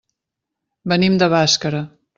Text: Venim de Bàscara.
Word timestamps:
Venim 0.95 1.21
de 1.25 1.31
Bàscara. 1.37 1.89